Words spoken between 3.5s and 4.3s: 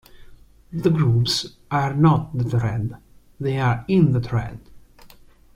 are "in" the